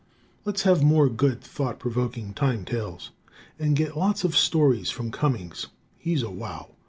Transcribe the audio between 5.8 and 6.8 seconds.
he's a wow.